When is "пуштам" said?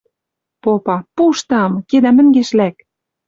1.15-1.71